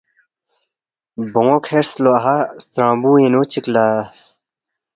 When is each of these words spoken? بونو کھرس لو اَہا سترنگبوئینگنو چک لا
بونو 1.31 1.55
کھرس 1.65 1.89
لو 2.03 2.11
اَہا 2.17 2.37
سترنگبوئینگنو 2.63 3.41
چک 3.51 3.65
لا 3.73 3.87